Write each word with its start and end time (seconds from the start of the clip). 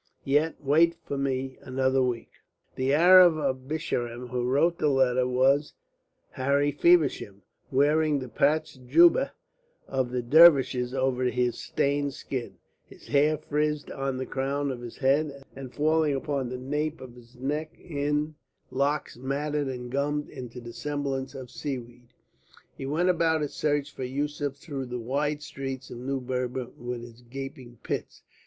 Yet 0.25 0.55
wait 0.63 0.95
for 1.05 1.15
me 1.15 1.59
another 1.61 2.01
week." 2.01 2.31
The 2.75 2.91
Arab 2.91 3.37
of 3.37 3.67
the 3.69 3.75
Bisharin 3.75 4.29
who 4.29 4.45
wrote 4.45 4.79
the 4.79 4.87
letter 4.89 5.27
was 5.27 5.73
Harry 6.31 6.71
Feversham. 6.71 7.43
Wearing 7.69 8.17
the 8.17 8.27
patched 8.27 8.87
jubbeh 8.87 9.29
of 9.87 10.09
the 10.09 10.23
Dervishes 10.23 10.95
over 10.95 11.25
his 11.25 11.59
stained 11.59 12.15
skin, 12.15 12.55
his 12.83 13.09
hair 13.09 13.37
frizzed 13.37 13.91
on 13.91 14.17
the 14.17 14.25
crown 14.25 14.71
of 14.71 14.81
his 14.81 14.97
head 14.97 15.43
and 15.55 15.71
falling 15.71 16.15
upon 16.15 16.49
the 16.49 16.57
nape 16.57 16.99
of 16.99 17.13
his 17.13 17.35
neck 17.35 17.77
in 17.79 18.33
locks 18.71 19.17
matted 19.17 19.67
and 19.67 19.91
gummed 19.91 20.29
into 20.29 20.59
the 20.59 20.73
semblance 20.73 21.35
of 21.35 21.51
seaweed, 21.51 22.15
he 22.75 22.87
went 22.87 23.09
about 23.09 23.41
his 23.41 23.53
search 23.53 23.93
for 23.93 24.03
Yusef 24.03 24.55
through 24.55 24.87
the 24.87 24.97
wide 24.97 25.43
streets 25.43 25.91
of 25.91 25.99
New 25.99 26.19
Berber 26.19 26.69
with 26.75 27.03
its 27.03 27.21
gaping 27.21 27.77
pits. 27.83 28.23